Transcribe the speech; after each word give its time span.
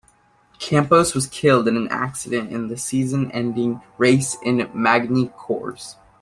Campos 0.57 1.13
was 1.13 1.27
killed 1.27 1.67
in 1.67 1.77
an 1.77 1.87
accident 1.89 2.51
at 2.51 2.69
the 2.69 2.75
season-ending 2.75 3.81
race 3.99 4.35
in 4.43 4.67
Magny 4.73 5.27
Cours. 5.37 5.95